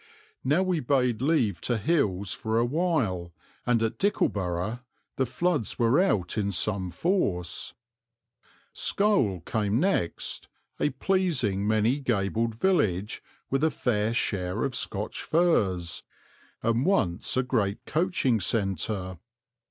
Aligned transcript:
Now 0.43 0.63
we 0.63 0.79
bade 0.79 1.21
leave 1.21 1.61
to 1.61 1.77
hills 1.77 2.33
for 2.33 2.57
a 2.57 2.65
while, 2.65 3.35
and 3.67 3.83
at 3.83 3.99
Dickleburgh 3.99 4.79
the 5.17 5.27
floods 5.27 5.77
were 5.77 6.01
out 6.01 6.39
in 6.39 6.51
some 6.51 6.89
force. 6.89 7.75
Scole 8.73 9.41
came 9.45 9.79
next, 9.79 10.47
a 10.79 10.89
pleasing 10.89 11.67
many 11.67 11.99
gabled 11.99 12.55
village 12.55 13.21
with 13.51 13.63
a 13.63 13.69
fair 13.69 14.11
share 14.11 14.63
of 14.63 14.75
Scotch 14.75 15.21
firs, 15.21 16.01
and 16.63 16.83
once 16.83 17.37
a 17.37 17.43
great 17.43 17.85
coaching 17.85 18.39
centre. 18.39 19.19